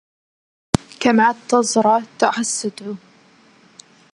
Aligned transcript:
كما 0.99 1.35
تزرع 1.49 1.99
تحصد. 2.19 2.95